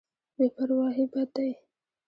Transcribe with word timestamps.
بې 0.37 0.45
پرواهي 0.55 1.05
بد 1.13 1.29
دی. 1.35 1.51